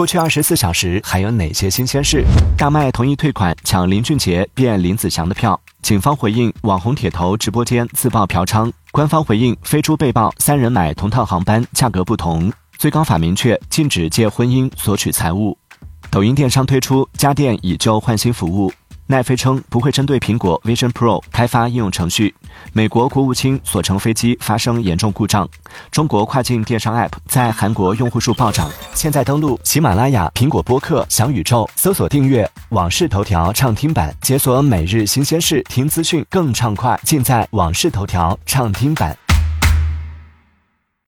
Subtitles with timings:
[0.00, 2.24] 过去二十四小时还有哪些新鲜事？
[2.56, 5.60] 大麦同意退款抢林俊杰变林子祥的票。
[5.82, 8.72] 警方回应网红铁头直播间自曝嫖娼。
[8.92, 12.50] 官方回应飞猪被曝三人买同套航班价格不同。
[12.78, 15.58] 最高法明确禁止借婚姻索取财物。
[16.10, 18.72] 抖音电商推出家电以旧换新服务。
[19.10, 22.32] 奈飞称不会针对苹果 Vision Pro 开发应用程序。
[22.72, 25.48] 美国国务卿所乘飞机发生严重故障。
[25.90, 28.70] 中国跨境电商 App 在韩国用户数暴涨。
[28.94, 39.16] 现在登录喜马拉雅、苹果播客、小宇宙，搜索订阅《往事头条》畅听版，解锁每日新鲜事，听资讯更畅快，尽在《往事头条》畅听版。